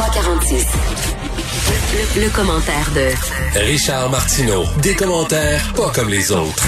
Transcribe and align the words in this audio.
346. 0.00 0.66
Le, 2.16 2.22
le 2.24 2.30
commentaire 2.30 2.90
de 2.94 3.60
Richard 3.60 4.08
Martineau. 4.08 4.64
Des 4.82 4.94
commentaires 4.94 5.60
pas 5.76 5.90
comme 5.94 6.08
les 6.08 6.32
autres. 6.32 6.64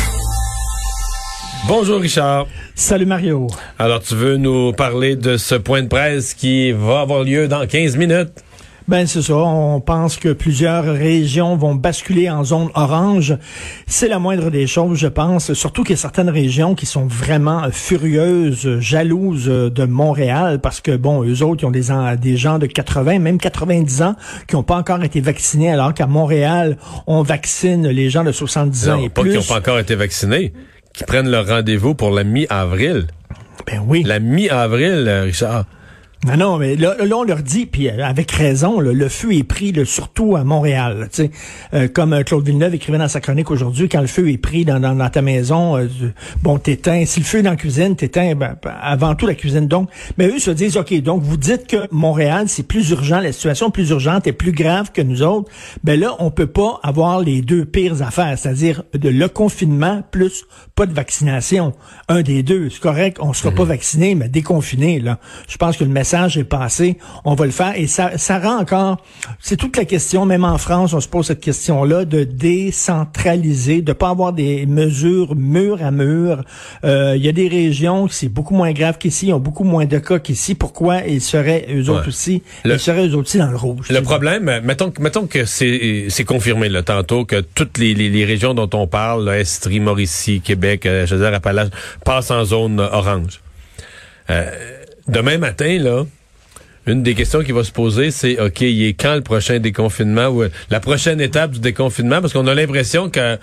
Bonjour 1.67 1.99
Richard. 1.99 2.47
Salut 2.75 3.07
Mario. 3.07 3.47
Alors 3.79 4.01
tu 4.01 4.17
veux 4.17 4.37
nous 4.37 4.75
parler 4.75 5.17
de 5.17 5.39
ce 5.39 5.55
point 5.55 5.81
de 5.83 5.89
presse 5.89 6.35
qui 6.35 6.73
va 6.73 7.01
avoir 7.01 7.23
lieu 7.25 7.49
dans 7.49 7.67
15 7.67 7.97
minutes? 7.97 8.45
Ben 8.89 9.07
c'est 9.07 9.23
ça, 9.23 9.35
on 9.35 9.81
pense 9.81 10.17
que 10.17 10.33
plusieurs 10.33 10.85
régions 10.85 11.57
vont 11.57 11.75
basculer 11.75 12.29
en 12.29 12.43
zone 12.43 12.69
orange. 12.75 13.37
C'est 13.87 14.09
la 14.09 14.19
moindre 14.19 14.51
des 14.51 14.67
choses, 14.67 14.99
je 14.99 15.07
pense, 15.07 15.53
surtout 15.55 15.83
qu'il 15.85 15.93
y 15.93 15.99
a 15.99 16.01
certaines 16.01 16.31
régions 16.31 16.75
qui 16.75 16.87
sont 16.87 17.07
vraiment 17.07 17.63
furieuses, 17.71 18.81
jalouses 18.81 19.47
de 19.47 19.85
Montréal 19.85 20.61
parce 20.61 20.81
que 20.81 20.97
bon, 20.97 21.23
eux 21.25 21.43
autres 21.43 21.63
ils 21.63 21.67
ont 21.67 21.71
des 21.71 21.93
des 22.21 22.37
gens 22.37 22.59
de 22.59 22.67
80, 22.67 23.19
même 23.19 23.39
90 23.39 24.03
ans 24.03 24.17
qui 24.47 24.57
n'ont 24.57 24.63
pas 24.63 24.77
encore 24.77 25.03
été 25.05 25.21
vaccinés 25.21 25.71
alors 25.71 25.95
qu'à 25.95 26.07
Montréal, 26.07 26.77
on 27.07 27.23
vaccine 27.23 27.87
les 27.87 28.11
gens 28.11 28.25
de 28.25 28.33
70 28.33 28.89
ans 28.89 29.03
et 29.03 29.09
pas 29.09 29.23
plus. 29.23 29.31
qui 29.31 29.37
n'ont 29.37 29.43
pas 29.43 29.59
encore 29.59 29.79
été 29.79 29.95
vaccinés, 29.95 30.53
qui 30.93 31.05
prennent 31.05 31.31
leur 31.31 31.47
rendez-vous 31.47 31.95
pour 31.95 32.11
la 32.11 32.25
mi-avril. 32.25 33.07
Ben 33.67 33.83
oui. 33.87 34.03
La 34.05 34.19
mi-avril, 34.19 35.09
Richard. 35.25 35.67
Non, 36.25 36.37
non, 36.37 36.57
mais 36.57 36.77
là, 36.77 36.95
là, 37.05 37.17
on 37.17 37.25
leur 37.25 37.43
dit, 37.43 37.67
puis 37.67 37.89
euh, 37.89 38.07
avec 38.07 38.31
raison, 38.31 38.79
là, 38.79 38.93
le 38.93 39.09
feu 39.09 39.35
est 39.35 39.43
pris, 39.43 39.73
là, 39.73 39.85
surtout 39.85 40.37
à 40.37 40.45
Montréal. 40.45 41.09
Tu 41.11 41.25
sais, 41.25 41.31
euh, 41.75 41.89
comme 41.89 42.13
euh, 42.13 42.23
Claude 42.23 42.47
Villeneuve 42.47 42.77
écrivait 42.77 42.99
dans 42.99 43.09
sa 43.09 43.21
chronique 43.21 43.51
aujourd'hui, 43.51 43.89
quand 43.89 44.01
le 44.01 44.07
feu 44.07 44.31
est 44.31 44.39
pris 44.39 44.65
dans, 44.65 44.79
dans, 44.79 44.95
dans 44.95 45.11
ta 45.11 45.21
maison, 45.21 45.77
euh, 45.77 45.89
bon, 46.41 46.59
t'éteins. 46.59 47.07
Si 47.07 47.19
le 47.19 47.27
feu 47.27 47.39
est 47.39 47.43
dans 47.43 47.51
la 47.51 47.57
cuisine, 47.57 47.97
t'éteins 47.97 48.37
ben, 48.37 48.57
avant 48.81 49.17
tout 49.17 49.27
la 49.27 49.35
cuisine. 49.35 49.67
Donc, 49.67 49.91
mais 50.17 50.29
eux 50.29 50.39
se 50.39 50.53
disent, 50.53 50.77
ok, 50.77 50.95
donc 51.03 51.25
vous 51.25 51.37
dites 51.37 51.67
que 51.67 51.89
Montréal 51.91 52.45
c'est 52.47 52.69
plus 52.69 52.91
urgent, 52.91 53.19
la 53.19 53.33
situation 53.33 53.71
est 53.71 53.73
plus 53.73 53.91
urgente 53.91 54.29
et 54.29 54.33
plus 54.33 54.53
grave 54.53 54.93
que 54.93 55.03
nous 55.03 55.23
autres. 55.23 55.51
Ben 55.83 55.99
là, 55.99 56.15
on 56.21 56.31
peut 56.31 56.47
pas 56.47 56.79
avoir 56.85 57.19
les 57.19 57.43
deux 57.43 57.65
pires 57.65 58.01
affaires, 58.01 58.39
c'est-à-dire 58.39 58.85
de 58.95 59.09
le 59.09 59.27
confinement 59.27 60.05
plus 60.13 60.45
pas 60.77 60.87
de 60.87 60.95
vaccination. 60.95 61.73
Un 62.07 62.23
des 62.23 62.45
deux, 62.45 62.71
c'est 62.71 62.81
correct, 62.81 63.19
on 63.21 63.33
sera 63.33 63.51
pas 63.51 63.65
vacciné, 63.65 64.15
mais 64.15 64.29
déconfiné. 64.29 65.01
Là, 65.01 65.19
je 65.49 65.57
pense 65.57 65.77
que 65.77 65.83
le 65.83 65.91
message 65.91 66.12
est 66.17 66.45
passé, 66.45 66.99
on 67.25 67.35
va 67.35 67.47
le 67.47 67.53
faire. 67.53 67.73
Et 67.77 67.87
ça, 67.87 68.19
ça 68.19 68.39
rend 68.39 68.59
encore, 68.61 68.99
c'est 69.41 69.57
toute 69.57 69.77
la 69.77 69.85
question, 69.85 70.27
même 70.27 70.45
en 70.45 70.59
France, 70.59 70.93
on 70.93 71.01
se 71.01 71.09
pose 71.09 71.27
cette 71.27 71.41
question-là, 71.41 72.05
de 72.05 72.25
décentraliser, 72.25 73.83
de 73.83 73.93
pas 73.93 74.11
avoir 74.11 74.33
des 74.33 74.67
mesures 74.67 75.35
mur 75.35 75.83
à 75.83 75.91
mur. 75.91 76.45
Euh, 76.85 77.15
Il 77.17 77.25
y 77.25 77.29
a 77.29 77.33
des 77.33 77.49
régions 77.49 78.07
qui 78.07 78.15
c'est 78.15 78.29
beaucoup 78.29 78.55
moins 78.55 78.73
grave 78.73 78.99
qu'ici, 78.99 79.29
ils 79.29 79.33
ont 79.33 79.39
beaucoup 79.41 79.65
moins 79.65 79.87
de 79.87 79.99
cas 79.99 80.19
qu'ici. 80.19 80.55
Pourquoi 80.55 81.01
ils 81.07 81.21
seraient 81.21 81.67
eux 81.73 81.89
autres 81.91 82.03
Ouais. 82.03 82.09
aussi, 82.09 82.43
Le- 82.65 82.75
ils 82.75 82.81
seraient 82.81 83.07
eux 83.09 83.15
autres 83.15 83.29
aussi 83.29 83.39
dans 83.39 83.51
le 83.51 83.57
rouge? 83.57 83.89
Le 83.91 84.01
problème, 84.03 84.61
mettons, 84.65 84.91
que- 84.91 85.01
mettons 85.03 85.27
que 85.27 85.45
c'est 85.45 86.07
c'est 86.09 86.25
confirmé 86.25 86.69
là, 86.69 86.83
tantôt 86.83 87.25
que 87.25 87.41
toutes 87.41 87.79
les, 87.79 87.95
les, 87.95 88.09
les 88.11 88.25
régions 88.25 88.55
dont 88.55 88.69
on 88.75 88.87
parle, 88.87 89.25
là, 89.25 89.39
Estrie, 89.39 89.81
Mauricie, 89.81 90.41
Québec, 90.41 90.83
je 90.85 91.15
veux 91.15 91.23
dire, 91.25 91.35
Appalaches, 91.35 91.71
passent 92.05 92.31
en 92.31 92.45
zone 92.45 92.81
orange. 92.81 93.41
Euh, 94.31 94.51
demain 95.09 95.39
matin, 95.39 95.79
là, 95.79 96.05
une 96.87 97.03
des 97.03 97.15
questions 97.15 97.43
qui 97.43 97.53
va 97.53 97.63
se 97.65 97.71
poser, 97.73 98.11
c'est 98.11 98.41
OK, 98.41 98.61
il 98.63 98.85
est 98.87 98.95
quand 98.95 99.15
le 99.15 99.21
prochain 99.21 99.59
déconfinement 99.61 100.27
ou 100.29 100.43
euh, 100.43 100.49
la 100.71 100.81
prochaine 100.81 101.21
étape 101.21 101.53
du 101.53 101.61
déconfinement? 101.61 102.21
Parce 102.21 102.33
qu'on 102.33 102.47
a 102.49 102.55
l'impression 102.55 103.09
que 103.09 103.39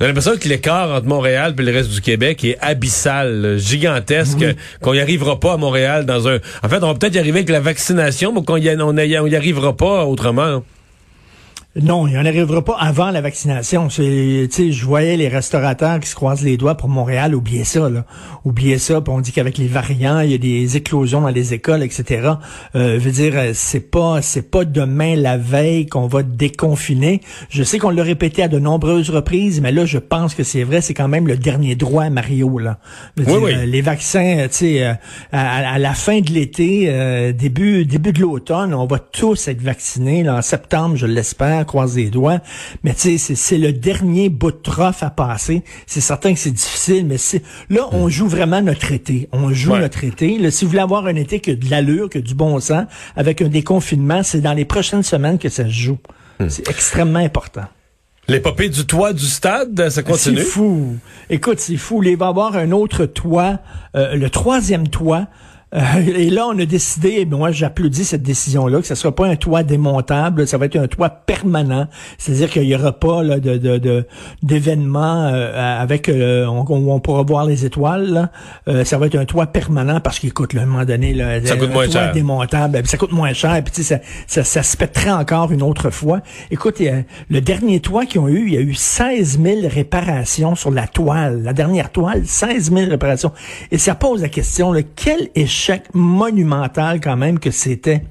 on 0.00 0.04
a 0.04 0.06
l'impression 0.06 0.36
que 0.38 0.48
l'écart 0.48 0.90
entre 0.94 1.06
Montréal 1.06 1.54
et 1.58 1.62
le 1.62 1.72
reste 1.72 1.90
du 1.90 2.00
Québec 2.00 2.44
est 2.44 2.56
abyssal, 2.60 3.56
gigantesque, 3.58 4.44
qu'on 4.80 4.92
n'y 4.94 5.00
arrivera 5.00 5.40
pas 5.40 5.54
à 5.54 5.56
Montréal 5.56 6.06
dans 6.06 6.28
un... 6.28 6.36
En 6.62 6.68
fait, 6.68 6.76
on 6.76 6.86
va 6.86 6.94
peut-être 6.94 7.16
y 7.16 7.18
arriver 7.18 7.40
avec 7.40 7.48
la 7.50 7.58
vaccination, 7.58 8.32
mais 8.32 8.44
qu'on 8.44 8.56
y, 8.58 8.70
on 8.80 8.96
y- 8.96 9.18
on 9.18 9.26
y 9.26 9.34
arrivera 9.34 9.76
pas 9.76 10.04
autrement. 10.06 10.62
Non, 11.80 12.06
il 12.06 12.12
n'y 12.14 12.18
en 12.18 12.26
arrivera 12.26 12.64
pas 12.64 12.76
avant 12.78 13.10
la 13.10 13.20
vaccination. 13.20 13.88
C'est, 13.90 14.48
tu 14.50 14.56
sais, 14.56 14.72
je 14.72 14.84
voyais 14.84 15.16
les 15.16 15.28
restaurateurs 15.28 16.00
qui 16.00 16.08
se 16.08 16.14
croisent 16.14 16.42
les 16.42 16.56
doigts 16.56 16.74
pour 16.74 16.88
Montréal. 16.88 17.34
Oubliez 17.34 17.64
ça, 17.64 17.88
là. 17.88 18.04
Oubliez 18.44 18.78
ça. 18.78 19.00
Puis 19.00 19.12
on 19.14 19.20
dit 19.20 19.32
qu'avec 19.32 19.58
les 19.58 19.68
variants, 19.68 20.20
il 20.20 20.30
y 20.30 20.34
a 20.34 20.38
des 20.38 20.76
éclosions 20.76 21.20
dans 21.20 21.28
les 21.28 21.54
écoles, 21.54 21.82
etc. 21.82 22.32
Euh, 22.74 22.98
veut 22.98 23.10
dire, 23.10 23.32
euh, 23.36 23.50
c'est 23.54 23.90
pas, 23.90 24.22
c'est 24.22 24.50
pas 24.50 24.64
demain 24.64 25.14
la 25.16 25.36
veille 25.36 25.86
qu'on 25.86 26.06
va 26.08 26.22
déconfiner. 26.22 27.20
Je 27.48 27.62
sais 27.62 27.78
qu'on 27.78 27.90
l'a 27.90 28.02
répété 28.02 28.42
à 28.42 28.48
de 28.48 28.58
nombreuses 28.58 29.10
reprises, 29.10 29.60
mais 29.60 29.70
là, 29.72 29.84
je 29.86 29.98
pense 29.98 30.34
que 30.34 30.42
c'est 30.42 30.64
vrai. 30.64 30.80
C'est 30.80 30.94
quand 30.94 31.08
même 31.08 31.26
le 31.28 31.36
dernier 31.36 31.76
droit, 31.76 32.10
Mario, 32.10 32.58
là. 32.58 32.78
Je 33.16 33.22
veux 33.22 33.28
Oui, 33.32 33.38
dire, 33.38 33.44
oui. 33.44 33.54
euh, 33.54 33.66
les 33.66 33.82
vaccins, 33.82 34.38
euh, 34.38 34.48
tu 34.48 34.54
sais, 34.54 34.84
euh, 34.84 34.92
à, 35.32 35.74
à 35.74 35.78
la 35.78 35.94
fin 35.94 36.20
de 36.20 36.30
l'été, 36.30 36.86
euh, 36.88 37.32
début 37.32 37.84
début 37.84 38.12
de 38.12 38.20
l'automne, 38.20 38.74
on 38.74 38.86
va 38.86 38.98
tous 38.98 39.46
être 39.48 39.62
vaccinés. 39.62 40.22
Là, 40.24 40.36
en 40.36 40.42
septembre, 40.42 40.96
je 40.96 41.06
l'espère, 41.06 41.66
croise 41.68 41.94
les 41.96 42.10
doigts. 42.10 42.40
Mais 42.82 42.94
tu 42.94 43.00
sais, 43.02 43.18
c'est- 43.18 43.34
c'est 43.36 43.58
le 43.58 43.72
dernier 43.72 44.28
bout 44.28 44.50
de 44.50 44.56
trophée 44.56 45.06
à 45.06 45.10
passer. 45.10 45.62
C'est 45.86 46.00
certain 46.00 46.32
que 46.34 46.40
c'est 46.40 46.50
difficile, 46.50 47.06
mais 47.06 47.18
c'est 47.18 47.42
là, 47.70 47.82
on 47.92 48.08
joue 48.08 48.26
vraiment 48.26 48.60
notre 48.60 48.90
été. 48.90 49.28
On 49.32 49.52
joue 49.52 49.72
Ouais. 49.74 49.80
notre 49.80 50.02
été. 50.02 50.38
Là, 50.38 50.50
si 50.50 50.64
vous 50.64 50.70
voulez 50.72 50.82
avoir 50.82 51.06
un 51.06 51.14
été 51.14 51.38
qui 51.40 51.50
a 51.52 51.54
de 51.54 51.70
l'allure, 51.70 52.10
qui 52.10 52.18
a 52.18 52.20
du 52.20 52.34
bon 52.34 52.58
sens, 52.58 52.86
avec 53.14 53.40
un 53.42 53.48
déconfinement, 53.48 54.22
c'est 54.24 54.40
dans 54.40 54.54
les 54.54 54.64
prochaines 54.64 55.04
semaines 55.04 55.38
que 55.38 55.48
ça 55.48 55.64
se 55.64 55.70
joue. 55.70 55.98
C'est 56.48 56.68
extrêmement 56.68 57.18
important. 57.20 57.64
L'épopée 58.28 58.68
du 58.68 58.84
toit 58.84 59.12
du 59.12 59.24
stade, 59.24 59.88
ça 59.88 60.02
continue? 60.02 60.36
C'est 60.38 60.44
fou. 60.44 60.96
Écoute, 61.30 61.60
c'est 61.60 61.76
fou. 61.78 62.02
Il 62.02 62.16
va 62.16 62.26
y 62.26 62.28
avoir 62.28 62.56
un 62.56 62.72
autre 62.72 63.06
toit, 63.06 63.58
euh, 63.96 64.14
le 64.14 64.28
troisième 64.30 64.86
toit. 64.88 65.26
Euh, 65.74 65.80
et 66.06 66.30
là, 66.30 66.46
on 66.46 66.58
a 66.58 66.64
décidé, 66.64 67.16
et 67.18 67.24
moi 67.26 67.50
j'applaudis 67.50 68.04
cette 68.06 68.22
décision-là, 68.22 68.80
que 68.80 68.86
ce 68.86 68.94
ne 68.94 68.96
sera 68.96 69.14
pas 69.14 69.26
un 69.26 69.36
toit 69.36 69.62
démontable, 69.62 70.46
ça 70.48 70.56
va 70.56 70.64
être 70.64 70.76
un 70.76 70.86
toit 70.86 71.10
permanent. 71.10 71.88
C'est-à-dire 72.16 72.48
qu'il 72.48 72.62
n'y 72.62 72.74
aura 72.74 72.92
pas 72.92 73.22
là, 73.22 73.38
de, 73.38 73.58
de, 73.58 73.76
de- 73.76 74.06
d'événements 74.42 75.26
euh, 75.26 75.80
avec 75.82 76.08
euh, 76.08 76.46
on, 76.46 77.00
pourra 77.00 77.22
voir 77.22 77.44
les 77.44 77.66
étoiles. 77.66 78.06
là. 78.10 78.30
Euh, 78.68 78.82
ça 78.84 78.96
va 78.96 79.06
être 79.08 79.16
un 79.16 79.26
toit 79.26 79.46
permanent 79.48 80.00
parce 80.00 80.18
qu'écoute, 80.20 80.54
là, 80.54 80.62
à 80.62 80.64
un 80.64 80.66
moment 80.66 80.84
donné, 80.86 81.12
là, 81.12 81.44
Ça 81.44 81.56
coûte 81.56 81.68
un 81.68 81.72
moins 81.74 81.84
toit 81.84 81.92
cher. 82.04 82.12
démontable, 82.12 82.72
ben, 82.72 82.86
ça 82.86 82.96
coûte 82.96 83.12
moins 83.12 83.34
cher, 83.34 83.62
puis 83.62 83.72
tu 83.74 83.82
sais, 83.82 83.96
ça, 83.96 84.42
ça, 84.42 84.44
ça 84.44 84.62
se 84.62 84.74
pèterait 84.76 85.10
encore 85.10 85.52
une 85.52 85.62
autre 85.62 85.90
fois. 85.90 86.20
Écoute, 86.50 86.80
a- 86.80 87.02
le 87.28 87.40
dernier 87.42 87.80
toit 87.80 88.06
qu'ils 88.06 88.20
ont 88.22 88.28
eu, 88.28 88.46
il 88.46 88.54
y 88.54 88.56
a 88.56 88.60
eu 88.60 88.72
16 88.74 89.38
000 89.42 89.68
réparations 89.68 90.54
sur 90.54 90.70
la 90.70 90.86
toile. 90.86 91.42
La 91.42 91.52
dernière 91.52 91.90
toile, 91.92 92.22
16 92.24 92.72
000 92.72 92.88
réparations. 92.88 93.32
Et 93.70 93.76
ça 93.76 93.94
pose 93.94 94.22
la 94.22 94.30
question, 94.30 94.72
là, 94.72 94.80
quel 94.96 95.28
échec 95.34 95.57
monumental 95.94 97.00
quand 97.00 97.16
même 97.16 97.38
que 97.38 97.50
c'était 97.50 98.02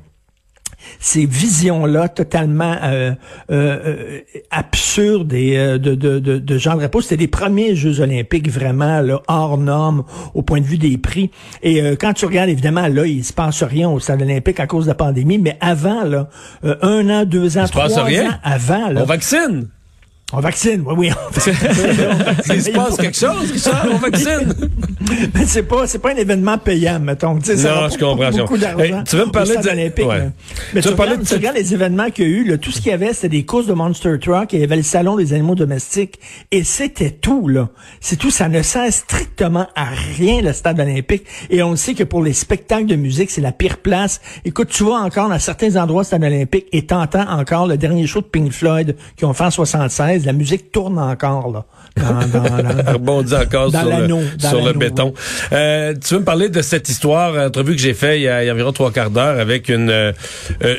ces 1.00 1.25
visions-là 1.25 2.09
totalement 2.09 2.75
euh, 2.84 3.12
euh, 3.52 3.80
euh, 3.85 4.19
absurdes 4.52 5.34
et 5.34 5.57
de, 5.57 5.96
de, 5.96 6.19
de, 6.19 6.38
de 6.38 6.57
Jean 6.57 6.75
Drapeau. 6.75 7.02
C'était 7.02 7.18
les 7.18 7.28
premiers 7.28 7.75
Jeux 7.75 8.00
olympiques 8.00 8.50
vraiment 8.50 9.02
là, 9.02 9.22
hors 9.28 9.57
normes 9.57 10.03
au 10.34 10.41
point 10.41 10.62
de 10.62 10.66
vue 10.66 10.78
des 10.78 10.97
prix. 10.97 11.31
Et 11.63 11.81
euh, 11.81 11.96
quand 12.00 12.13
tu 12.13 12.25
regardes, 12.25 12.50
évidemment, 12.50 12.88
là, 12.88 13.06
il 13.06 13.24
se 13.24 13.34
passe 13.34 13.63
rien 13.63 13.90
au 13.90 14.00
stade 14.00 14.22
olympique 14.22 14.59
à 14.59 14.68
cause 14.68 14.86
de 14.86 14.90
la 14.90 14.96
pandémie, 14.96 15.38
mais 15.38 15.57
avant, 15.62 16.03
là, 16.03 16.30
un 16.63 17.09
an, 17.09 17.25
deux 17.25 17.57
ans, 17.57 17.66
trois 17.66 18.00
ans 18.00 18.06
avant, 18.44 18.90
là, 18.90 19.02
On 19.02 19.06
vaccine! 19.06 19.69
On 20.34 20.42
vaccine, 20.42 20.84
oui, 20.86 20.94
oui. 20.98 21.12
on 21.16 21.32
vaccine. 21.32 21.54
Il 22.54 22.62
se 22.62 22.70
passe 22.72 22.98
quelque 22.98 23.18
chose, 23.18 23.50
Richard, 23.52 23.86
on 23.92 23.98
vaccine! 23.98 24.54
Mais 25.34 25.46
c'est 25.46 25.64
pas, 25.64 25.88
c'est 25.88 26.00
pas 26.00 26.12
un 26.12 26.18
événement 26.18 26.58
payant, 26.58 27.00
mettons. 27.00 27.40
Ça 27.42 27.54
Non, 27.56 27.82
va 27.82 27.90
je 27.90 27.98
comprends, 27.98 28.30
Beaucoup 28.32 28.58
d'argent. 28.58 28.80
Hey, 28.80 28.94
tu 29.08 29.16
veux 29.16 29.26
me 29.26 29.32
parler 29.32 29.56
de- 29.56 29.70
olympique, 29.70 30.06
ouais. 30.06 30.18
là. 30.18 30.26
Mais 30.74 30.82
Tu 30.82 30.82
tu, 30.82 30.88
veux 30.88 30.92
me 30.92 30.98
parler 30.98 31.12
regardes, 31.14 31.24
de 31.24 31.28
tu 31.30 31.34
regardes 31.36 31.56
les 31.56 31.74
événements 31.74 32.10
qu'il 32.10 32.26
y 32.26 32.28
a 32.28 32.30
eu, 32.32 32.44
là, 32.44 32.58
tout 32.58 32.72
ce 32.72 32.82
qu'il 32.82 32.92
y 32.92 32.94
avait, 32.94 33.14
c'était 33.14 33.30
des 33.30 33.46
courses 33.46 33.68
de 33.68 33.74
Monster 33.74 34.18
Truck, 34.20 34.54
et 34.54 34.58
il 34.58 34.60
y 34.60 34.64
avait 34.64 34.76
le 34.76 34.84
salon 34.84 35.16
des 35.16 35.32
animaux 35.32 35.56
domestiques, 35.56 36.20
et 36.52 36.66
c'était 36.66 37.12
tout, 37.12 37.48
là. 37.48 37.70
C'est 38.02 38.18
tout, 38.18 38.30
ça 38.32 38.50
ne 38.50 38.62
sert 38.62 38.92
strictement 38.92 39.68
à 39.76 39.86
rien, 40.18 40.42
le 40.42 40.52
stade 40.52 40.80
olympique. 40.82 41.24
Et 41.50 41.64
on 41.64 41.78
sait 41.78 41.94
que 41.94 42.04
pour 42.04 42.22
les 42.22 42.34
spectacles 42.34 42.88
de 42.88 42.96
musique, 42.98 43.32
c'est 43.32 43.40
la 43.42 43.54
pire 43.54 43.78
place. 43.78 44.20
Écoute, 44.44 44.68
tu 44.72 44.84
vas 44.84 44.96
encore 44.96 45.30
dans 45.30 45.40
certains 45.40 45.78
endroits 45.78 46.04
stade 46.04 46.24
olympique, 46.26 46.66
et 46.74 46.86
t'entends 46.86 47.30
encore 47.30 47.66
le 47.68 47.78
dernier 47.78 48.07
show 48.07 48.19
de 48.19 48.25
Pink 48.25 48.51
Floyd, 48.51 48.98
qui 49.16 49.24
ont 49.24 49.34
fait 49.34 49.46
en 49.46 49.51
76, 49.51 50.17
la 50.25 50.34
musique 50.34 50.72
tourne 50.72 51.00
encore, 51.00 51.52
là. 51.52 51.66
Dans, 51.98 52.14
dans, 52.28 52.44
dans- 52.44 52.92
rebondit 52.94 53.34
encore 53.36 53.72
Dans 53.72 53.81
sur, 53.81 54.62
le, 54.62 54.68
sur 54.68 54.74
béton. 54.78 55.14
Euh, 55.52 55.94
tu 55.96 56.14
veux 56.14 56.19
me 56.19 56.25
parler 56.25 56.50
de 56.50 56.62
cette 56.62 56.90
histoire, 56.90 57.48
entrevue 57.48 57.75
que 57.75 57.81
j'ai 57.81 57.94
fait 57.96 58.19
il 58.19 58.24
y, 58.24 58.28
a, 58.28 58.44
il 58.44 58.48
y 58.48 58.50
a 58.50 58.54
environ 58.54 58.72
trois 58.72 58.92
quarts 58.92 59.10
d'heure 59.10 59.40
avec 59.40 59.69
une 59.69 59.90
euh, 59.90 60.12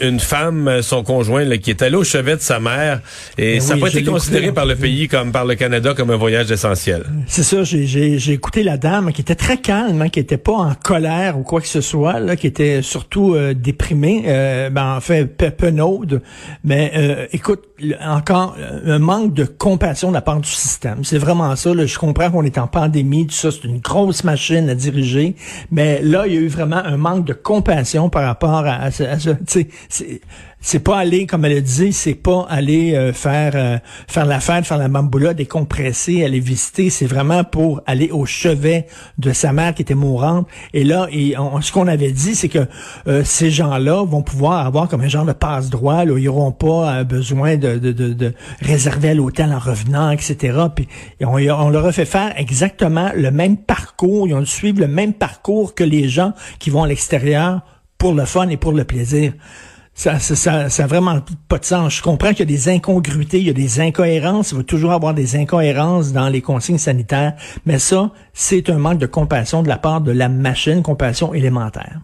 une 0.03 0.21
femme, 0.21 0.69
euh, 0.69 0.83
son 0.83 1.03
conjoint, 1.03 1.45
là, 1.45 1.57
qui 1.59 1.71
est 1.71 1.83
allé 1.83 1.97
au 1.97 2.05
chevet 2.05 2.37
de 2.37 2.41
sa 2.41 2.61
mère 2.61 3.01
et 3.37 3.55
Ben 3.55 3.61
ça 3.61 3.69
n'a 3.71 3.75
oui, 3.77 3.81
pas 3.81 3.89
été 3.89 4.05
considéré 4.05 4.45
écouté, 4.45 4.55
par 4.55 4.67
le 4.67 4.77
pays 4.77 5.09
comme 5.09 5.33
par 5.33 5.45
le 5.45 5.55
Canada 5.57 5.93
comme 5.95 6.11
un 6.11 6.17
voyage 6.17 6.51
essentiel. 6.53 7.05
C'est 7.27 7.43
ça, 7.43 7.65
j'ai, 7.65 7.87
j'ai, 7.87 8.19
j'ai 8.19 8.33
écouté 8.33 8.63
la 8.63 8.77
dame 8.77 9.13
qui 9.13 9.21
était 9.21 9.35
très 9.35 9.57
calme, 9.57 10.03
hein, 10.03 10.09
qui 10.09 10.21
était 10.21 10.37
pas 10.39 10.53
en 10.53 10.75
colère 10.75 11.39
ou 11.39 11.43
quoi 11.43 11.61
que 11.61 11.67
ce 11.69 11.81
soit, 11.81 12.21
là, 12.21 12.37
qui 12.37 12.47
était 12.47 12.81
surtout 12.83 13.35
euh, 13.35 13.55
déprimée, 13.55 14.23
euh, 14.27 14.71
ben, 14.71 14.95
en 14.97 15.01
fait 15.01 15.27
penaude. 15.57 16.23
Mais 16.65 16.93
euh, 16.97 17.27
écoute, 17.33 17.65
encore 18.05 18.57
euh, 18.59 18.95
un 18.95 18.99
manque 18.99 19.28
de 19.35 19.45
compassion 19.45 20.09
de 20.09 20.15
la 20.15 20.21
part 20.21 20.41
du 20.41 20.49
système. 20.49 21.05
C'est 21.05 21.19
vraiment 21.19 21.55
ça. 21.57 21.75
Là. 21.75 21.87
Je 21.87 21.99
comprends 21.99 22.31
qu'on 22.31 22.45
est 22.45 22.59
en 22.59 22.67
pandémie, 22.67 23.27
tout 23.27 23.35
ça, 23.35 23.51
c'est 23.51 23.65
une 23.65 23.79
grosse 23.79 24.25
machine 24.25 24.69
à 24.69 24.75
diriger, 24.75 25.37
mais 25.71 26.01
là, 26.03 26.27
il 26.27 26.35
y 26.35 26.37
a 26.37 26.41
eu 26.41 26.49
vraiment 26.49 26.77
un 26.77 26.97
manque 26.97 27.25
de 27.25 27.33
compassion 27.33 28.09
par 28.09 28.25
rapport 28.25 28.67
à, 28.67 28.75
à, 28.75 28.87
à 28.87 28.91
ça. 28.91 29.35
C'est 30.61 30.81
pas 30.81 30.99
aller, 30.99 31.27
comme 31.27 31.45
elle 31.45 31.55
le 31.55 31.63
dit, 31.63 31.93
c'est 31.93 32.15
pas 32.15 32.45
aller 32.49 32.95
euh, 32.95 33.13
faire 33.13 33.53
euh, 33.55 33.79
faire 34.09 34.27
la 34.27 34.41
fête, 34.41 34.67
faire 34.67 34.79
la 34.79 34.89
bamboula, 34.89 35.33
décompresser, 35.33 36.25
aller 36.25 36.41
visiter. 36.41 36.91
C'est 36.91 37.07
vraiment 37.07 37.45
pour 37.45 37.81
aller 37.87 38.11
au 38.11 38.27
chevet 38.27 38.87
de 39.19 39.33
sa 39.33 39.53
mère 39.53 39.73
qui 39.73 39.83
était 39.83 39.95
mourante. 39.95 40.49
Et 40.75 40.83
là, 40.83 41.09
ce 41.11 41.73
qu'on 41.73 41.87
avait 41.87 42.11
dit, 42.11 42.35
c'est 42.35 42.49
que 42.49 42.67
euh, 43.07 43.23
ces 43.25 43.51
gens-là 43.53 44.05
vont 44.05 44.23
pouvoir 44.23 44.67
avoir 44.67 44.89
comme 44.89 45.03
un 45.03 45.09
genre 45.09 45.25
de 45.25 45.33
passe-droit. 45.33 46.05
Ils 46.05 46.25
n'auront 46.25 46.53
pas 46.53 47.05
besoin 47.05 47.57
de, 47.57 47.79
de, 47.79 47.93
de, 47.93 48.35
réserver 48.61 49.11
à 49.11 49.15
l'hôtel 49.15 49.53
en 49.53 49.59
revenant, 49.59 50.11
etc. 50.11 50.59
Puis 50.75 50.89
on, 51.21 51.71
leur 51.71 51.87
a 51.87 51.93
fait 51.93 52.05
faire 52.05 52.33
exactement 52.37 53.11
le 53.15 53.31
même 53.31 53.57
parcours. 53.57 54.27
Ils 54.27 54.35
ont 54.35 54.45
suivre 54.45 54.81
le 54.81 54.89
même 54.89 55.13
parcours 55.13 55.75
que 55.75 55.85
les 55.85 56.09
gens 56.09 56.33
qui 56.59 56.71
vont 56.71 56.83
à 56.83 56.89
l'extérieur 56.89 57.61
pour 57.97 58.15
le 58.15 58.25
fun 58.25 58.49
et 58.49 58.57
pour 58.57 58.73
le 58.73 58.85
plaisir. 58.85 59.33
Ça, 59.99 60.21
ça, 60.21 60.69
ça, 60.69 60.87
vraiment 60.87 61.19
pas 61.49 61.59
de 61.59 61.65
sens. 61.65 61.97
Je 61.97 62.03
comprends 62.03 62.29
qu'il 62.29 62.39
y 62.39 62.43
a 62.43 62.45
des 62.45 62.69
incongruités, 62.69 63.41
il 63.41 63.49
y 63.49 63.51
a 63.51 63.53
des 63.53 63.81
incohérences. 63.81 64.53
Il 64.53 64.59
va 64.59 64.63
toujours 64.63 64.93
avoir 64.93 65.13
des 65.13 65.35
incohérences 65.35 66.13
dans 66.13 66.29
les 66.29 66.41
consignes 66.41 66.79
sanitaires. 66.79 67.35
Mais 67.67 67.81
ça, 67.81 68.13
c'est 68.33 68.71
un 68.71 68.79
manque 68.79 68.99
de 68.99 69.07
compassion 69.07 69.61
de 69.65 69.67
la 69.67 69.77
part 69.77 70.01
de 70.01 70.13
la 70.13 70.29
machine, 70.29 70.85
compassion 70.85 71.35
élémentaire. 71.35 71.99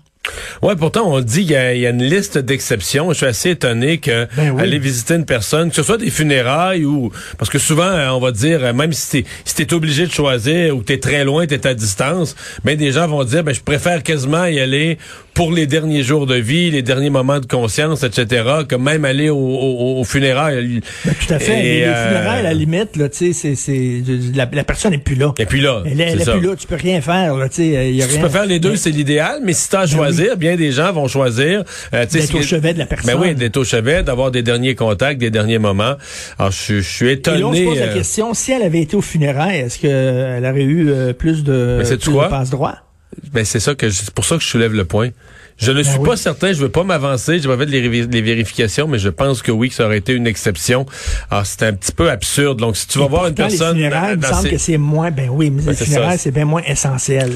Ouais, 0.62 0.76
pourtant 0.76 1.02
on 1.06 1.20
dit 1.20 1.46
qu'il 1.46 1.50
y, 1.50 1.86
a 1.86 1.90
une 1.90 2.02
liste 2.02 2.38
d'exceptions. 2.38 3.10
Je 3.10 3.18
suis 3.18 3.26
assez 3.26 3.50
étonné 3.50 3.98
que 3.98 4.26
ben 4.36 4.58
aller 4.58 4.78
visiter 4.78 5.14
une 5.14 5.26
personne, 5.26 5.70
que 5.70 5.76
ce 5.76 5.82
soit 5.82 5.98
des 5.98 6.10
funérailles 6.10 6.84
ou 6.84 7.10
parce 7.38 7.50
que 7.50 7.58
souvent 7.58 7.90
on 8.14 8.20
va 8.20 8.32
dire 8.32 8.72
même 8.72 8.92
si 8.92 9.10
t'es 9.10 9.28
si 9.44 9.54
t'es 9.54 9.74
obligé 9.74 10.06
de 10.06 10.12
choisir 10.12 10.76
ou 10.76 10.82
t'es 10.82 10.98
très 10.98 11.24
loin, 11.24 11.46
t'es 11.46 11.66
à 11.66 11.74
distance, 11.74 12.34
mais 12.64 12.76
ben, 12.76 12.86
des 12.86 12.92
gens 12.92 13.06
vont 13.06 13.24
dire 13.24 13.44
ben 13.44 13.54
je 13.54 13.60
préfère 13.60 14.02
quasiment 14.02 14.46
y 14.46 14.60
aller 14.60 14.98
pour 15.34 15.50
les 15.50 15.66
derniers 15.66 16.02
jours 16.02 16.26
de 16.26 16.36
vie, 16.36 16.70
les 16.70 16.82
derniers 16.82 17.10
moments 17.10 17.40
de 17.40 17.46
conscience, 17.46 18.04
etc. 18.04 18.44
Que 18.68 18.76
même 18.76 19.04
aller 19.04 19.30
au, 19.30 19.36
au, 19.36 20.04
funérailles. 20.04 20.80
Ben, 21.04 21.14
tout 21.14 21.34
à 21.34 21.38
fait. 21.40 21.60
les, 21.60 21.82
euh, 21.82 22.08
funérailles, 22.08 22.38
à 22.38 22.42
la 22.42 22.54
limite, 22.54 22.96
là, 22.96 23.08
tu 23.08 23.32
sais, 23.34 23.54
c'est 23.56 24.02
la, 24.34 24.48
la, 24.50 24.64
personne 24.64 24.92
n'est 24.92 24.98
plus 24.98 25.16
là. 25.16 25.34
Et 25.38 25.46
puis 25.46 25.60
là. 25.60 25.82
Elle, 25.84 26.00
est 26.00 26.30
plus 26.30 26.40
là. 26.40 26.54
Tu 26.56 26.66
peux 26.68 26.76
rien 26.76 27.00
faire. 27.00 27.34
Là, 27.34 27.48
tu 27.48 27.56
sais, 27.56 28.06
tu 28.10 28.18
peux 28.20 28.28
faire 28.28 28.46
les 28.46 28.60
deux, 28.60 28.76
c'est 28.76 28.90
l'idéal. 28.90 29.40
Mais 29.42 29.52
si 29.52 29.68
tu 29.68 29.76
as 29.76 29.80
à 29.80 29.86
choisir, 30.14 30.36
bien 30.36 30.56
des 30.56 30.72
gens 30.72 30.92
vont 30.92 31.08
choisir. 31.08 31.64
Euh, 31.92 32.06
d'être 32.06 32.34
au 32.34 32.42
chevet 32.42 32.74
de 32.74 32.78
la 32.78 32.86
personne. 32.86 33.14
Ben 33.14 33.20
oui, 33.20 33.34
d'être 33.34 33.56
au 33.56 33.64
chevet, 33.64 34.02
d'avoir 34.02 34.30
des 34.30 34.42
derniers 34.42 34.74
contacts, 34.74 35.20
des 35.20 35.30
derniers 35.30 35.58
moments. 35.58 35.94
Alors, 36.38 36.52
je, 36.52 36.80
je 36.80 36.88
suis 36.88 37.10
étonné. 37.10 37.38
Et 37.38 37.40
là, 37.40 37.46
on 37.48 37.54
se 37.54 37.64
pose 37.64 37.78
la 37.78 37.84
euh, 37.86 37.94
question, 37.94 38.34
si 38.34 38.52
elle 38.52 38.62
avait 38.62 38.80
été 38.80 38.96
au 38.96 39.02
funérailles, 39.02 39.58
est-ce 39.58 39.78
qu'elle 39.78 40.44
aurait 40.44 40.62
eu 40.62 40.90
euh, 40.90 41.12
plus 41.12 41.44
de, 41.44 41.82
plus 41.82 42.12
de 42.12 42.28
passe-droit? 42.28 42.83
Ben, 43.32 43.44
c'est 43.44 43.60
ça 43.60 43.74
que 43.74 43.90
c'est 43.90 44.10
pour 44.10 44.24
ça 44.24 44.36
que 44.36 44.42
je 44.42 44.48
soulève 44.48 44.72
le 44.72 44.84
point. 44.84 45.10
Je 45.56 45.70
ne 45.70 45.82
ben 45.82 45.84
suis 45.84 46.00
pas 46.00 46.16
certain, 46.16 46.52
je 46.52 46.58
veux 46.58 46.68
pas 46.68 46.82
m'avancer, 46.82 47.38
je 47.38 47.48
vais 47.48 47.56
faire 47.56 47.66
les, 47.66 48.06
les, 48.06 48.22
vérifications, 48.22 48.88
mais 48.88 48.98
je 48.98 49.08
pense 49.08 49.40
que 49.40 49.52
oui, 49.52 49.68
que 49.68 49.76
ça 49.76 49.86
aurait 49.86 49.98
été 49.98 50.12
une 50.12 50.26
exception. 50.26 50.84
Alors, 51.30 51.46
c'est 51.46 51.62
un 51.62 51.72
petit 51.72 51.92
peu 51.92 52.10
absurde. 52.10 52.58
Donc, 52.58 52.76
si 52.76 52.88
tu 52.88 52.98
vas 52.98 53.06
voir 53.06 53.26
une 53.28 53.34
personne... 53.34 53.76
Les 53.76 53.84
funérailles, 53.84 54.14
il 54.14 54.20
me 54.20 54.26
semble 54.26 54.50
que 54.50 54.58
c'est 54.58 54.78
moins... 54.78 55.12
Ben 55.12 55.28
oui, 55.30 55.50
mais 55.50 55.62
ben, 55.62 55.70
les 55.70 55.76
funérailles, 55.76 56.18
c'est 56.18 56.32
bien 56.32 56.44
moins 56.44 56.62
essentiel 56.66 57.32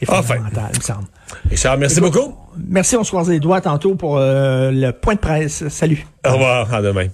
et 0.00 0.06
fondamental, 0.06 0.70
il 0.72 0.78
me 0.78 0.84
semble. 0.84 1.04
Richard, 1.50 1.76
merci 1.76 2.00
beaucoup. 2.00 2.34
Merci, 2.68 2.96
on 2.96 3.04
se 3.04 3.10
croise 3.10 3.28
les 3.28 3.38
doigts 3.38 3.60
tantôt 3.60 3.94
pour 3.94 4.16
euh, 4.16 4.70
le 4.70 4.92
point 4.92 5.14
de 5.14 5.20
presse. 5.20 5.68
Salut. 5.68 6.06
Au 6.26 6.32
revoir, 6.32 6.72
à 6.72 6.80
demain. 6.80 7.06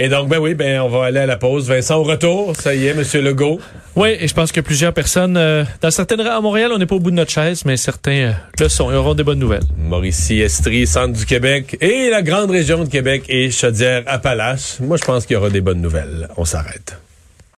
Et 0.00 0.08
donc, 0.08 0.28
ben 0.28 0.38
oui, 0.38 0.54
ben 0.54 0.80
on 0.80 0.88
va 0.88 1.06
aller 1.06 1.18
à 1.18 1.26
la 1.26 1.36
pause. 1.36 1.68
Vincent, 1.68 1.96
au 1.96 2.04
retour, 2.04 2.54
ça 2.54 2.72
y 2.72 2.86
est, 2.86 2.94
Monsieur 2.94 3.20
Legault. 3.20 3.58
Oui, 3.96 4.10
et 4.20 4.28
je 4.28 4.32
pense 4.34 4.52
que 4.52 4.60
plusieurs 4.60 4.92
personnes, 4.92 5.36
euh, 5.36 5.64
dans 5.80 5.90
certaines 5.90 6.20
à 6.20 6.40
Montréal, 6.40 6.70
on 6.72 6.78
n'est 6.78 6.86
pas 6.86 6.94
au 6.94 7.00
bout 7.00 7.10
de 7.10 7.16
notre 7.16 7.32
chaise, 7.32 7.64
mais 7.64 7.76
certains 7.76 8.12
euh, 8.12 8.32
le 8.60 8.68
sont. 8.68 8.92
Ils 8.92 8.94
auront 8.94 9.14
des 9.14 9.24
bonnes 9.24 9.40
nouvelles. 9.40 9.64
Mauricie, 9.76 10.40
Estrie, 10.40 10.86
centre 10.86 11.18
du 11.18 11.26
Québec 11.26 11.76
et 11.80 12.10
la 12.10 12.22
grande 12.22 12.52
région 12.52 12.84
de 12.84 12.88
Québec 12.88 13.24
et 13.28 13.50
Chaudière-Appalaches. 13.50 14.78
Moi, 14.78 14.98
je 14.98 15.04
pense 15.04 15.26
qu'il 15.26 15.34
y 15.34 15.36
aura 15.36 15.50
des 15.50 15.60
bonnes 15.60 15.80
nouvelles. 15.80 16.28
On 16.36 16.44
s'arrête. 16.44 16.96